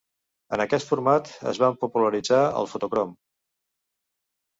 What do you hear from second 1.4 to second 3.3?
es van popularitzar el fotocrom.